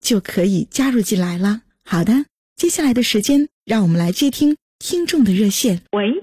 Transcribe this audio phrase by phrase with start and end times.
[0.00, 1.62] 就可以加入进来了。
[1.84, 5.82] 好的，接下来的时间，让我们来接听听众的热线。
[5.92, 6.22] 喂，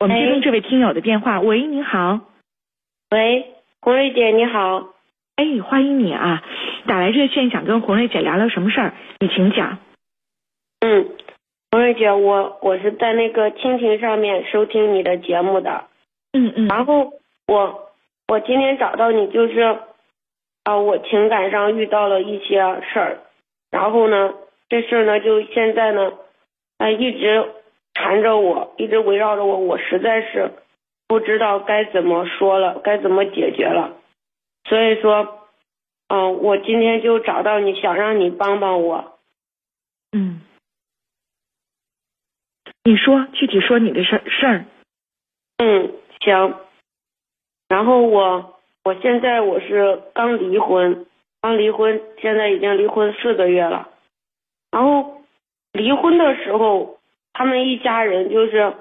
[0.00, 1.40] 我们接通这位听友的电话。
[1.40, 2.20] 喂，你好。
[3.10, 4.94] 喂，红瑞姐你好。
[5.36, 6.42] 哎，欢迎你啊！
[6.86, 8.94] 打来热线想跟红瑞姐聊聊什么事儿？
[9.20, 9.78] 你请讲。
[10.80, 11.08] 嗯。
[11.70, 15.84] 红瑞姐，我我是在那个蜻蜓上面收听你的节目的，
[16.32, 17.12] 嗯嗯，然后
[17.46, 17.92] 我
[18.26, 19.78] 我今天找到你就是，
[20.68, 22.56] 啊，我情感上遇到了一些
[22.92, 23.18] 事儿，
[23.70, 24.34] 然后呢，
[24.68, 26.12] 这事儿呢就现在呢，
[26.76, 27.54] 啊，一直
[27.94, 30.52] 缠着我，一直围绕着我，我实在是
[31.06, 33.96] 不知道该怎么说了，该怎么解决了，
[34.68, 35.48] 所以说，
[36.08, 39.18] 嗯，我今天就找到你，想让你帮帮我，
[40.12, 40.42] 嗯。
[42.84, 44.66] 你说具体说你的事事儿。
[45.56, 46.56] 嗯，行。
[47.68, 48.57] 然后我
[48.88, 51.04] 我现在我是刚离婚，
[51.42, 53.86] 刚离婚，现在已经离婚四个月了。
[54.72, 55.18] 然后
[55.74, 56.96] 离婚的时候，
[57.34, 58.72] 他们一家人就是，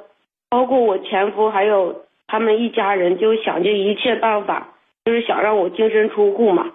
[0.49, 4.70] 包括我前夫还有他们一家人，就想尽一切办法，
[5.04, 6.71] 就是想让我净身出户嘛。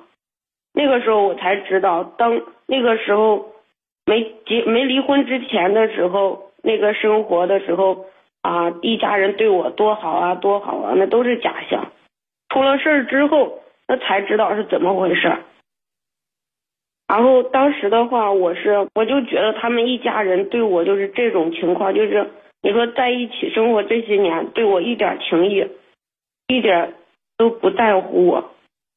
[0.74, 3.46] 那个时候我才知道，当那个时候
[4.04, 6.50] 没结没离婚之前的时候。
[6.64, 8.04] 那个生活的时候
[8.42, 11.90] 啊，一家人对我多好啊，多好啊，那都是假象。
[12.52, 15.32] 出了事儿之后，那才知道是怎么回事。
[17.08, 22.30] 然后当时的话，我是我就觉得他们一家人对我就是这种情况，就是
[22.62, 25.66] 你说在一起生活这些年，对我一点情谊，
[26.46, 26.94] 一点
[27.36, 28.52] 都不在乎我。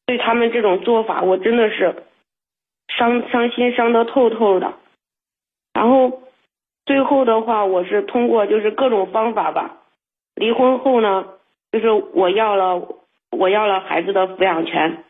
[0.05, 2.03] 对他们这种做法，我真的是
[2.89, 4.73] 伤伤心伤的透透的。
[5.73, 6.21] 然后。
[6.87, 9.81] 最后的话，我是通过就是各种方法吧。
[10.35, 11.25] 离婚后呢，
[11.71, 12.79] 就是我要了
[13.37, 15.03] 我要了孩子的抚养权，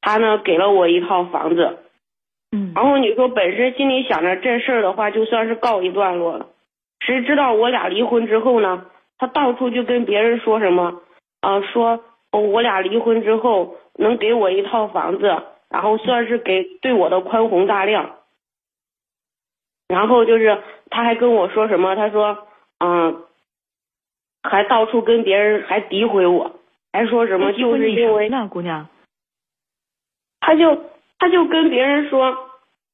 [0.00, 1.78] 他呢给了我一套房子。
[2.52, 2.72] 嗯。
[2.74, 6.46] 然后你说本身心里想着这事儿的话，就算是告一段落了。
[7.00, 8.86] 谁知道我俩离婚之后呢，
[9.18, 11.02] 他到处就跟别人说什么
[11.40, 18.16] 啊，说我俩离婚之后能给我一套房子，然后算是给对我的宽宏大量。
[19.86, 21.94] 然后就是他还跟我说什么？
[21.94, 22.46] 他说，
[22.78, 23.22] 嗯，
[24.42, 26.53] 还到处跟别人还诋毁我，
[26.94, 28.86] 还说什么就是因为那姑娘，
[30.38, 30.80] 他就
[31.18, 32.38] 他就跟别人说，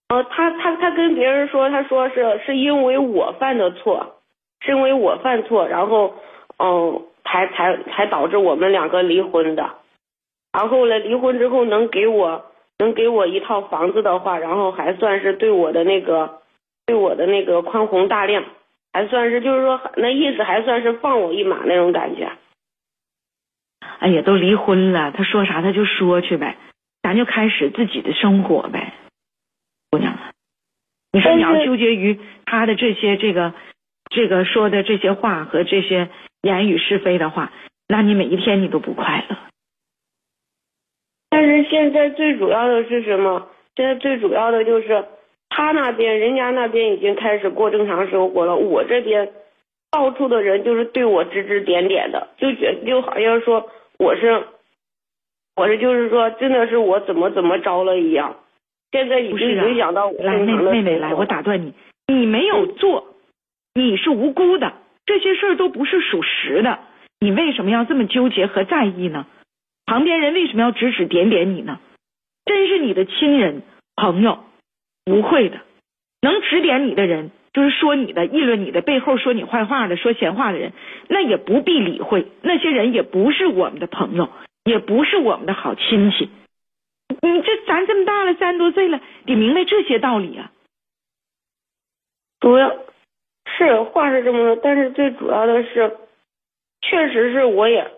[0.08, 4.16] 呃，他他他跟别人说，他说是是因为我犯的错，
[4.62, 6.14] 是因为我犯错，然后
[6.56, 9.70] 嗯，才才才导致我们两个离婚的。
[10.50, 12.46] 然后呢，离婚之后能给我
[12.78, 16.40] 能给我一套房子的话，然后还算是对我的那个。
[16.86, 18.42] 对我的那个宽宏大量，
[18.92, 22.29] 还算是就是说那意思还算是放我一马那种感觉。
[24.00, 26.56] 哎呀，都离婚了，他说啥他就说去呗，
[27.02, 28.94] 咱就开始自己的生活呗，
[29.90, 30.18] 姑娘。
[31.12, 33.54] 你说你要纠结于他的这些这个
[34.10, 36.08] 这个说的这些话和这些
[36.42, 37.52] 言语是非的话，
[37.86, 39.36] 那你每一天你都不快乐。
[41.28, 43.48] 但是现在最主要的是什么？
[43.76, 45.04] 现在最主要的就是。
[45.52, 48.54] 他那边，人家那边已经开始过正常生活了。
[48.54, 49.32] 我这边，
[49.90, 53.68] 到处的人就是对我指指点点的，就觉就好像说
[54.00, 54.46] 我是，
[55.56, 58.34] 我是就是说，真的是我怎么怎么着了一样。
[58.90, 61.74] 现在已经影响到我来，妹妹妹，来，我打断你，
[62.08, 63.14] 你没有做，
[63.74, 64.72] 你是无辜的，
[65.04, 66.78] 这些事儿都不是属实的，
[67.20, 69.26] 你为什么要这么纠结和在意呢？
[69.84, 71.78] 旁边人为什么要指指点点你呢？
[72.46, 73.60] 真是你的亲人
[73.96, 74.38] 朋友。
[75.04, 75.60] 不会的，
[76.22, 80.72] 能指点你的人，就是说你的、议论你的、背后说你坏话的、说闲话的人，
[81.08, 82.26] 那也不必理会。
[82.42, 84.28] 那些人也不是我们的朋友，
[84.64, 86.30] 也不是我们的好亲戚。
[87.08, 90.52] 你这咱这么大了，三十多岁了，得明白这些道理啊。
[92.38, 92.74] 主要
[93.46, 95.96] 是话是这么说，但是最主要的是，
[96.80, 97.90] 确实是我也，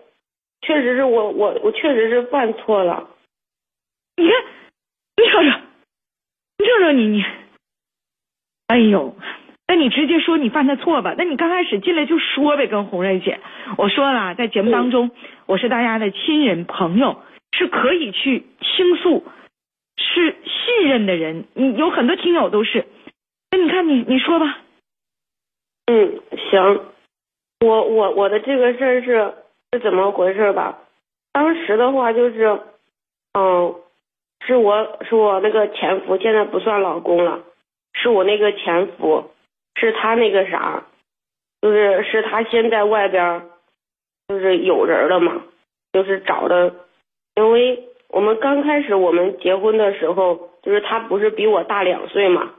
[0.61, 3.07] 确实是我我我确实是犯错了。
[4.17, 4.43] 你看，
[5.15, 5.59] 你瞅瞅，
[6.57, 7.23] 你瞅瞅你你，
[8.67, 9.15] 哎呦，
[9.73, 11.15] 那你直接说你犯的错吧。
[11.17, 13.39] 那你刚开始进来就说呗，跟红瑞姐，
[13.75, 15.09] 我说了，在节目当中，
[15.47, 17.23] 我是大家的亲人朋友，
[17.57, 19.25] 是可以去倾诉，
[19.97, 21.45] 是信任的人。
[21.55, 22.85] 你有很多听友都是，
[23.49, 24.59] 那你看你你说吧。
[25.87, 26.19] 嗯，
[26.51, 26.81] 行，
[27.61, 29.33] 我我我的这个事儿是
[29.71, 30.77] 是怎么回事吧？
[31.31, 32.59] 当时的话就是，
[33.33, 33.73] 嗯，
[34.45, 37.39] 是我是我那个前夫，现在不算老公了，
[37.95, 39.31] 是我那个前夫，
[39.75, 40.83] 是他那个啥，
[41.61, 43.49] 就是是他先在外边
[44.27, 45.43] 就是有人了嘛，
[45.91, 46.73] 就是找的，
[47.35, 52.53] 因为我们刚开始我们结婚的时候，就是他不是比我大两岁嘛，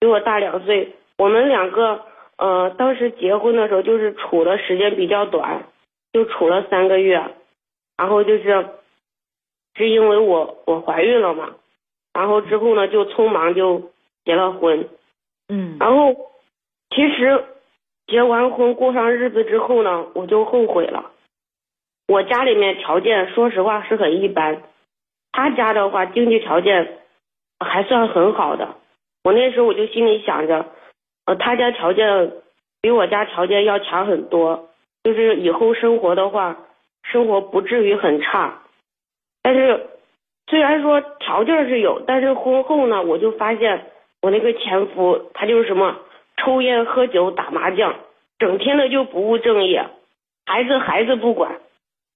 [0.00, 2.04] 比我大两岁，我们两个
[2.36, 5.64] 呃当时结婚的时候就是处的时间比较短，
[6.12, 7.22] 就处了三个月，
[7.96, 8.66] 然后就是
[9.76, 11.54] 是因为我我怀孕了嘛，
[12.12, 13.92] 然后之后呢就匆忙就
[14.24, 14.88] 结了婚，
[15.48, 15.76] 嗯。
[15.78, 16.14] 然后
[16.94, 17.44] 其实
[18.06, 21.10] 结完婚过上日子之后呢，我就后悔了。
[22.08, 24.62] 我家里面条件说实话是很一般，
[25.32, 26.98] 他家的话经济条件
[27.60, 28.76] 还算很好的。
[29.24, 30.66] 我那时候我就心里想着，
[31.26, 32.32] 呃，他家条件
[32.82, 34.68] 比我家条件要强很多，
[35.04, 36.58] 就是以后生活的话，
[37.04, 38.62] 生活不至于很差。
[39.42, 39.86] 但是
[40.48, 43.86] 虽然说条件是有，但是婚后呢，我就发现
[44.20, 45.96] 我那个前夫他就是什么
[46.36, 47.94] 抽烟、喝酒、打麻将，
[48.38, 49.86] 整天的就不务正业，
[50.46, 51.60] 孩子孩子不管。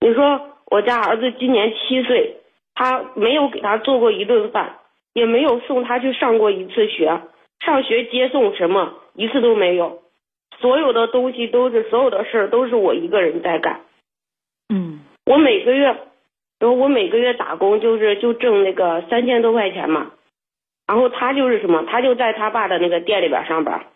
[0.00, 2.36] 你说我家儿子今年七岁，
[2.74, 4.76] 他没有给他做过一顿饭，
[5.14, 7.20] 也没有送他去上过一次学，
[7.60, 10.02] 上学接送什么一次都没有，
[10.58, 13.80] 所有的东西都是所有的事儿都是我一个人在干。
[14.68, 15.86] 嗯我每个月，
[16.58, 20.12] 然后我每个月打工就是就挣那个三千多块钱嘛，
[20.86, 23.86] 然后他就是什么，他就在他爸的那个店里边上班，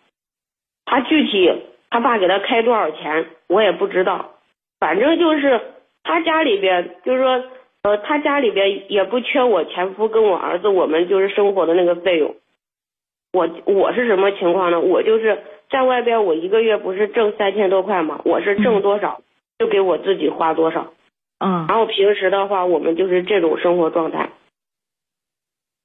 [0.91, 1.49] 他具体
[1.89, 4.31] 他爸给他开多少钱我也不知道，
[4.77, 5.61] 反正就是
[6.03, 7.43] 他家里边就是说，
[7.83, 12.35] 呃，他家里边也不缺我前夫跟我儿子我们就是生活的那个费用。
[13.31, 14.81] 我我是什么情况呢？
[14.81, 15.39] 我就是
[15.69, 19.21] 在外边，我一个月不是挣三千多块嘛，我是挣多少
[19.59, 20.91] 就给我自己花多少。
[21.39, 24.29] 嗯然后平时的话，我们就是这种生活状态。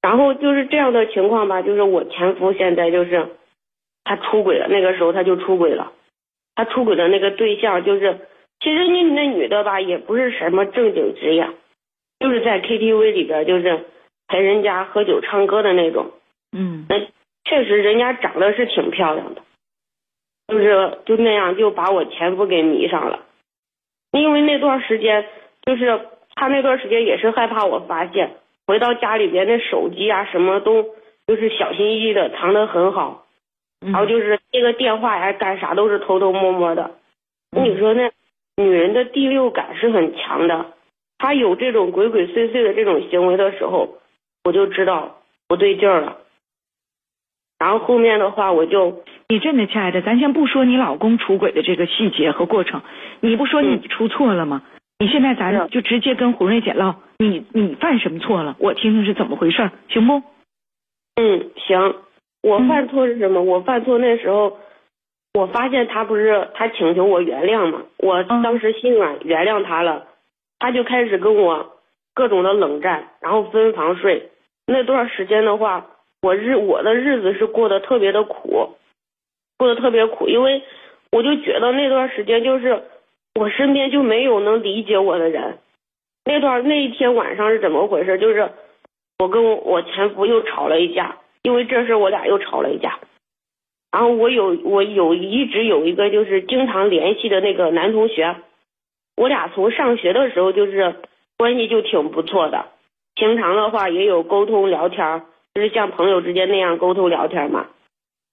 [0.02, 3.28] 然后就是这样的情况吧，就是我前夫现在就是
[4.06, 5.92] 他出轨了，那个时候他就出轨了。
[6.54, 8.18] 他出轨的那个对象就是，
[8.60, 11.46] 其实那那女的吧，也不是什么正经职业，
[12.20, 13.84] 就是在 KTV 里边就是
[14.28, 16.12] 陪人家喝酒唱歌的那种。
[16.56, 16.98] 嗯那
[17.44, 19.42] 确实人家长得是挺漂亮的，
[20.48, 23.20] 就是就那样就把我前夫给迷上了。
[24.12, 25.26] 因为那段时间
[25.66, 26.00] 就是
[26.36, 28.36] 他那段时间也是害怕我发现，
[28.66, 30.82] 回到家里边那手机啊什么都
[31.26, 33.25] 就是小心翼翼的藏得很好，
[33.86, 36.90] 嗯，然后就是接个电话呀干啥都是偷偷摸摸的。
[37.52, 38.10] 你说那
[38.56, 40.74] 女人的第六感是很强的，
[41.18, 43.98] 她有这种鬼鬼祟祟的这种行为的时候，
[44.44, 45.18] 我就知道
[45.48, 46.18] 不对劲儿了。
[47.58, 52.82] 然后后面的话，我就你真的亲爱的，咱先不说你老公出轨的这个细节和过程，
[53.20, 54.62] 你不说你嗯出错了吗？
[54.98, 58.56] 你现在咱是就直接跟胡瑞姐唠，你你犯什么错了？
[58.58, 60.22] 我听听是怎么回事，行不？
[61.16, 61.94] 嗯行。
[62.46, 63.42] 我嗯犯错是什么？
[63.42, 64.56] 我犯错那时候，
[65.34, 70.06] 我发现他不是他请求我原谅嘛，我嗯当时心软原谅他了，
[70.60, 71.72] 他就开始跟我
[72.14, 74.30] 各种的冷战，然后分房睡。
[74.64, 75.86] 那段时间的话，
[76.22, 78.76] 我日我的日子是过得特别的苦，
[79.58, 80.62] 过得特别苦，因为
[81.10, 82.80] 我就觉得那段时间就是
[83.34, 85.58] 我身边就没有能理解我的人。
[86.24, 88.18] 那段那一天晚上是怎么回事？
[88.18, 88.48] 就是
[89.18, 92.98] 我跟我我前夫又吵了一架，因为这事我俩又吵了一架。
[93.92, 98.34] 然后我有我有一直有一个就是经常联系的那个男同学，
[99.16, 100.96] 我俩从上学的时候就是
[101.38, 102.66] 关系就挺不错的，
[103.14, 105.22] 平常的话也有沟通聊天，
[105.54, 107.68] 就是像朋友之间那样沟通聊天嘛。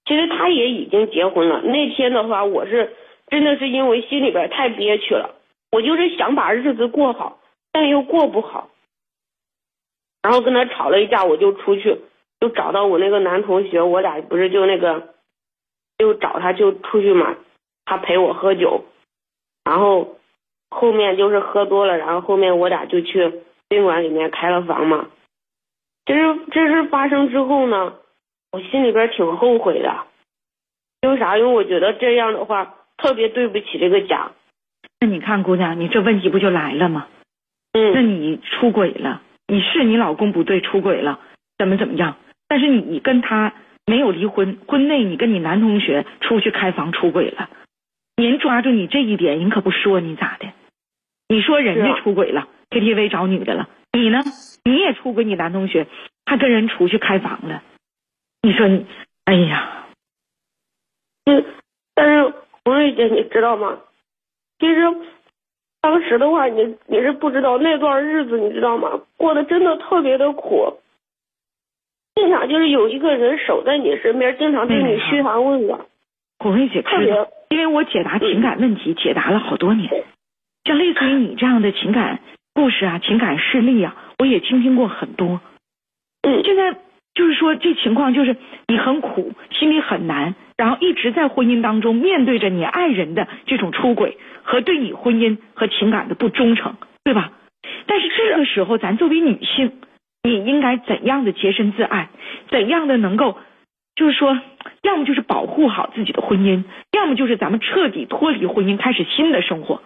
[0.06, 2.96] 其实他也已经结婚了，那天的话我是
[3.28, 5.36] 真的是因为心里边太憋屈了，
[5.72, 7.38] 我就是想把日子过好，
[7.72, 8.72] 但又过不好。
[10.24, 12.00] 然后跟他吵了一架，我就出去，
[12.44, 15.14] 就找到我那个男同学，我俩不是就那个，
[15.98, 17.38] 就找他就出去嘛，
[17.86, 18.84] 他陪我喝酒，
[19.64, 20.18] 然后
[20.70, 23.32] 后面就是喝多了，然后后面我俩就去
[23.70, 25.08] 宾馆里面开了房嘛，
[26.06, 26.20] 其实
[26.52, 27.94] 这事发生之后呢，
[28.52, 30.06] 我心里边挺后悔的。
[31.00, 31.38] 因为啥？
[31.38, 34.34] 因为我觉得这样的话特别对不起这个家。
[35.00, 37.08] 那你看，姑娘，你这问题不就来了吗？
[37.72, 41.22] 那嗯你出轨了，你是你老公不对，出轨了，
[41.58, 42.18] 怎么怎么样？
[42.54, 43.52] 但是你跟他
[43.88, 47.50] 没有离婚，婚内你跟你男同学出去开房出轨了，
[48.16, 50.46] 您抓住你这一点，人可不说你咋的？
[51.30, 54.22] 你说人家出轨了，KTV 找女的了，你呢？
[54.64, 55.88] 你也出轨，你男同学
[56.28, 57.64] 还跟人出去开房了，
[58.44, 58.86] 你说你，
[59.26, 59.88] 哎呀，
[61.26, 61.44] 嗯，
[61.96, 62.34] 但是
[62.64, 63.80] 红瑞姐，你知道吗？
[64.60, 64.80] 其实
[65.82, 69.02] 当时的话，你你是不知道那段日子，你知道吗？
[69.18, 70.72] 过得真的特别的苦。
[72.16, 75.80] 经常就是有一个人守在你身边，经常对你嘘寒问暖，
[76.40, 79.90] 红瑞姐特知道别，因为我解答情感问题解答了好多年，
[80.64, 82.20] 像类似于你这样的情感
[82.54, 85.42] 故事啊、情感事例啊，我也倾听过很多。
[86.22, 86.78] 嗯现在
[87.16, 88.36] 就是说，这情况就是
[88.68, 97.32] 你很苦，心里很难，然后一直在婚姻当中面对着你爱人的这种出轨和对你婚姻和情感的不忠诚，对吧？
[97.86, 99.74] 但是这个时候，咱作为女性，
[100.24, 102.10] 你应该怎样的洁身自爱，
[102.50, 103.38] 怎样的能够，
[103.96, 104.40] 就是说，
[104.82, 106.64] 要么就是保护好自己的婚姻，
[106.94, 109.82] 要么就是咱们彻底脱离婚姻，开始新的生活。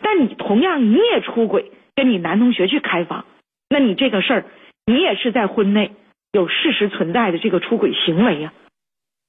[0.00, 3.26] 但你同样你也出轨，跟你男同学去开房，
[3.68, 4.44] 那你这个事儿，
[4.86, 5.92] 你也是在婚内
[6.32, 8.52] 有事实存在的这个出轨行为呀、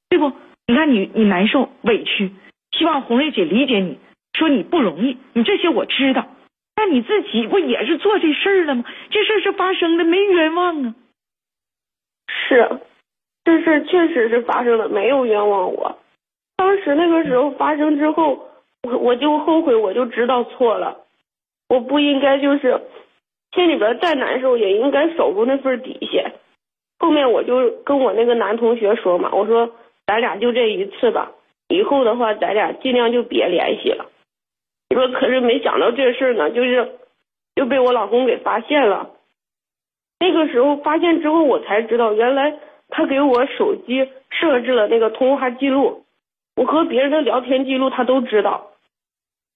[0.09, 0.31] 对不？
[0.67, 2.31] 你看你你难受委屈，
[2.71, 3.99] 希望红瑞姐理解你，
[4.33, 6.27] 说你不容易，你这些我知道，
[6.85, 8.85] 你自己不也是做这事了吗？
[9.09, 10.95] 这事是发生的，没冤枉啊。
[12.27, 12.79] 是，
[13.43, 15.97] 这事确实是发生了，没有冤枉我。
[16.57, 18.49] 当时那个时候发生之后，
[18.83, 21.05] 我我就后悔，我就知道错了，
[21.69, 22.81] 我不应该就是
[23.53, 26.33] 心里边再难受，也应该守住那份底线。
[26.99, 29.75] 后面我就跟我那个男同学说嘛，我说
[30.05, 31.31] 咱俩就这一次吧，
[31.67, 34.05] 以后的话咱俩尽量就别联系了。
[34.89, 36.93] 你说可是没想到这事儿呢，就是
[37.55, 39.11] 就被我老公给发现了。
[40.19, 42.57] 那个时候发现之后，我才知道原来
[42.89, 46.05] 他给我手机设置了那个通话记录，
[46.55, 48.71] 我和别人的聊天记录他都知道。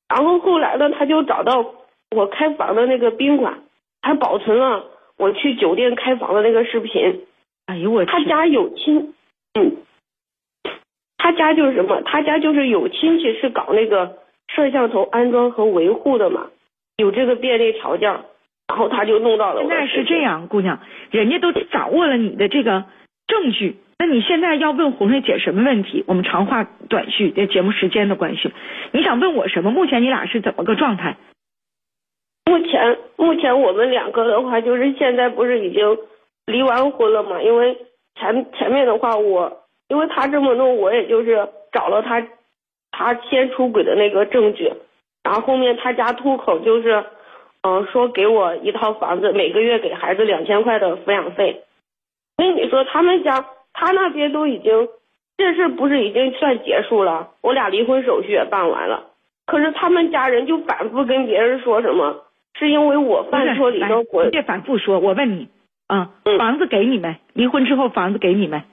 [0.10, 1.74] 然后后来呢，他就找到
[2.16, 3.62] 我开房的那个宾馆，
[4.02, 4.86] 还保存了
[5.18, 7.26] 我去酒店开房的那个视频。
[7.68, 8.12] 哎呦我天！
[8.12, 9.14] 他家有亲，
[9.54, 9.78] 嗯，
[11.18, 12.02] 他家就是什么？
[12.02, 14.18] 他家就是有亲戚是搞那个
[14.56, 16.48] 摄像头安装和维护的嘛，
[16.98, 18.10] 有这个便利条件，
[18.68, 19.88] 然后他就弄到了我现在。
[19.88, 20.80] 是这样，姑娘，
[21.12, 22.86] 人家都掌握了你的这个
[23.28, 26.04] 证据，那你现在要问红瑞姐什么问题？
[26.08, 28.52] 我们长话短叙，这节目时间的关系，
[28.92, 29.72] 你想问我什么？
[29.72, 31.16] 目前你俩是怎么个状态？
[32.46, 35.98] 目前目前我们两个的话，就是现在不是已经
[36.48, 37.42] 离完婚了嘛？
[37.42, 37.78] 因为
[38.16, 42.20] 前前面的话我，因为他这么弄，我也就是找了他
[42.92, 44.72] 他先出轨的那个证据，
[45.24, 47.06] 然后后面他家吐口就是，
[47.62, 51.64] 嗯、说给我一套房子，每个月给孩子两千块的抚养费。
[52.38, 54.90] 所以你说他们家他那边都已经
[55.38, 59.12] 这事不是已经算结束了，我俩离婚手续也办完了，
[59.46, 62.26] 可是他们家人就反复跟别人说什么。
[62.58, 63.82] 是因为我犯错离
[64.12, 65.48] 婚，别反复说，我问你
[65.88, 67.16] 啊，嗯房子给你们？
[67.32, 68.64] 离婚之后房子给你们？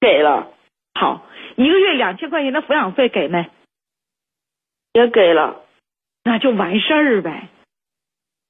[0.00, 0.48] 给了
[0.94, 3.48] 好，一个月两千块钱的抚养费给没？
[4.92, 5.62] 也给了，
[6.22, 7.48] 那就完事儿呗。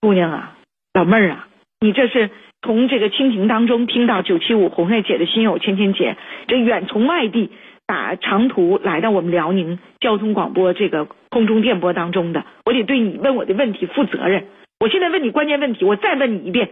[0.00, 0.58] 姑娘啊，
[0.92, 1.48] 老妹儿啊，
[1.80, 2.30] 你这是
[2.60, 6.16] 从这个蜻蜓当中听到九七五红瑞姐的心有千千结，
[6.48, 7.52] 这远从外地
[7.86, 14.48] 打长途来到我们辽宁交通广播这个空中电波当中的，我得对你问我的问题负责任。
[14.80, 16.70] 我现在问你关键问题，我再问你一遍，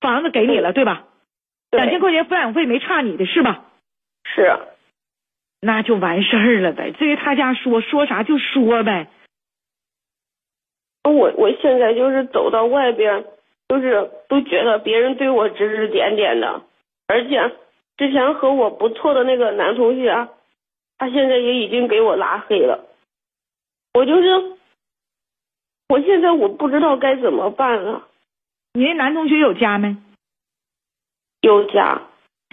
[0.00, 1.04] 房子给你了对吧？
[1.70, 3.64] 对两千块钱抚养费没差你的是吧？
[4.24, 4.58] 是
[5.60, 6.90] 那就完事儿了呗。
[6.92, 9.08] 至于他家说说啥就说呗。
[11.04, 13.24] 我我现在就是走到外边，
[13.68, 16.62] 就是都觉得别人对我指指点点的，
[17.06, 17.52] 而且
[17.96, 20.28] 之前和我不错的那个男同学啊，
[20.98, 22.84] 他现在也已经给我拉黑了，
[23.94, 24.56] 我就是，
[25.88, 28.08] 我现在我不知道该怎么办了，
[28.74, 29.96] 你那男同学有家没？
[31.40, 32.02] 有家，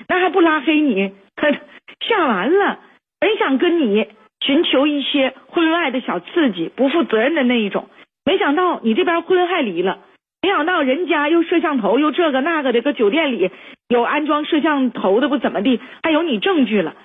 [0.07, 1.10] 那还不拉黑你？
[1.36, 1.51] 可
[2.07, 2.79] 下完了，
[3.24, 4.06] 本想跟你
[4.42, 7.88] 寻求一些婚外的小刺激，不负责任的那一种，
[8.25, 10.00] 没想到你这边婚还离了，
[10.42, 13.50] 没想到人家又摄像头又这个那个的，搁酒店里
[13.88, 16.96] 有安装摄像头的不怎么地，还有你证据了。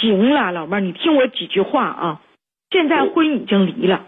[0.00, 2.20] 行了，老妹儿，你听我几句话啊。
[2.70, 4.04] 现在婚已经离了，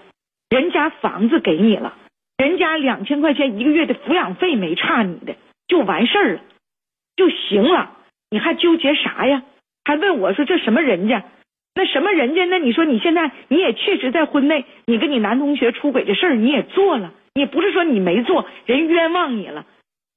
[0.50, 1.94] 人家房子给你了，
[2.36, 5.36] 人家两千块钱一个月的抚养费没差你的，
[5.68, 6.40] 就完事儿了。
[7.14, 7.92] 就行了，
[8.28, 9.44] 你还纠结啥呀？
[9.88, 11.24] 还问我说这什么人家？
[11.74, 12.44] 那什么人家？
[12.44, 19.64] 那你说你现在你也确实在婚内，你跟你男同学出轨的事儿你也做了，也不是说你没做，人冤枉你了。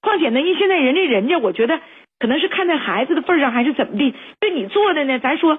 [0.02, 1.80] 况且呢，人现在人家人家，我觉得
[2.20, 5.20] 可能是看在孩子的份上，还是怎么地，对你做的呢？
[5.20, 5.58] 咱说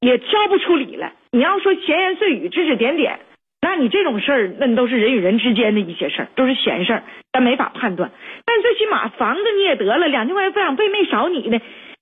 [0.00, 1.14] 也挑不出理来。
[1.32, 3.18] 你要说闲言碎语、指指点点，
[3.60, 7.02] 那你这种事儿，那都是人与人之间的一些事儿，都是闲事儿，
[7.32, 8.12] 咱没法判断。
[8.44, 11.60] 但最起码房子你也得了，两千块钱抚养费没少你呢。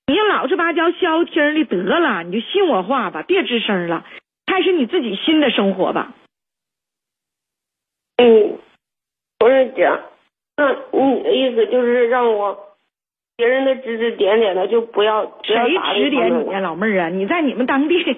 [0.09, 4.07] 你就老实巴交消停的得了，你就信我话吧，别吱声了，
[4.47, 6.15] 开始你自己新的生活吧。
[8.17, 8.57] 嗯，
[9.37, 9.87] 不是姐，
[10.57, 12.57] 那你的意思就是让我
[13.37, 17.09] 别人的指指点点的就不要不要谁指点你呀、老妹儿啊？
[17.09, 18.17] 你在你们当地是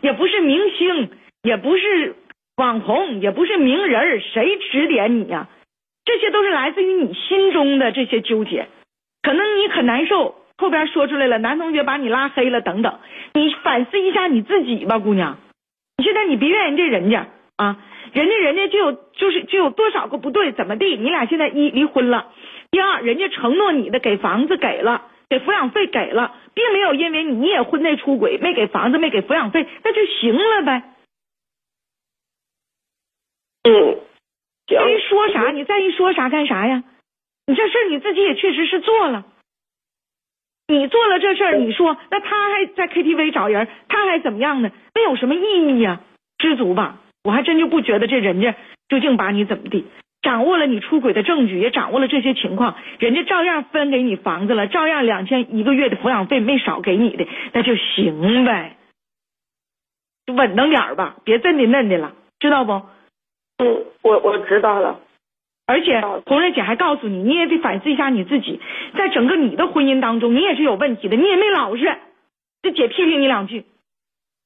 [0.00, 1.10] 也不是明星，
[1.42, 2.14] 也不是
[2.56, 5.50] 网红，也不是名人，谁指点你呀、
[6.06, 8.68] 这些都是来自于你心中的这些纠结，
[9.20, 10.36] 可能你很难受。
[10.56, 12.98] 后边说出来了，男同学把你拉黑了，等等，
[13.32, 15.38] 你反思一下你自己吧，姑娘。
[15.98, 17.78] 你现在你别怨人家人家啊，
[18.12, 20.96] 人家人家就有就是就有多少个不对，怎么地？
[20.96, 22.32] 你俩现在一离婚了，
[22.70, 30.82] 第二，人家承诺你的给房子给了，给抚养费给了，并没有因为你也婚内出轨，没给房子，没给抚养费，那就行了呗。
[33.64, 33.98] 嗯，
[34.68, 36.84] 行再一说啥，你再一说啥干啥呀？
[37.46, 39.24] 你这事儿你自己也确实是做了，
[40.66, 44.70] 你做了这事儿，你说那他还在 KTV 找人，他还怎么样呢？
[44.94, 46.00] 那有什么意义呀？
[46.38, 48.54] 知足吧，我还真就不觉得这人家
[48.88, 49.84] 究竟把你怎么地。
[50.22, 58.78] 掌握了你出轨的证据，也掌握了这些情况，人家照样分给你房子了，照样两千一个月的抚养费没少给你的，那就行呗，
[60.24, 62.72] 就稳当点儿吧，别这的嫩的了，知道不？
[63.58, 64.98] 嗯，我我知道了。
[65.66, 68.60] 而且红瑞姐还告诉你，你也得反思一下你自己，
[68.96, 71.96] 在整个你的婚姻当中，你也是有问题的，你也没老实。
[72.62, 73.64] 这姐批评你两句，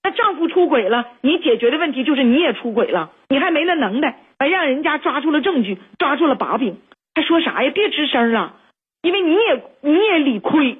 [0.02, 6.78] 那丈夫出轨了，你解决的问题就是你也出轨了，你还没那能耐，还让人家抓住了证据，抓住了把柄，
[7.14, 7.70] 还说啥呀？
[7.70, 8.54] 别吱声了，
[9.02, 10.78] 因为你也你也理亏。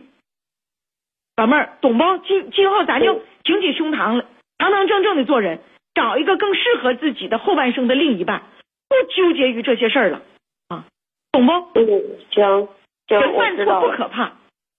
[1.37, 2.05] 老妹儿，懂不？
[2.27, 4.27] 今今后咱就嗯挺起胸膛了，
[4.59, 5.61] 堂堂正正的做人，
[5.95, 8.43] 找一个更适合自己的后半生的另一半，
[8.89, 10.23] 不纠结于这些事儿了
[10.69, 10.85] 啊，
[11.33, 11.53] 懂不？
[11.75, 11.87] 嗯，
[12.31, 12.69] 行
[13.07, 13.81] 人犯错。
[13.81, 14.33] 不可怕，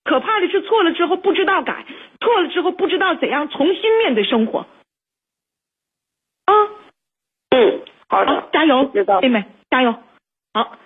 [0.04, 1.86] 可怕的是错了之后不知道改，
[2.20, 4.66] 错了之后不知道怎样重新面对生活。
[6.46, 6.54] 啊，
[7.50, 9.96] 嗯，好好的，，加油，知道妹妹，加油！
[10.54, 10.78] 好，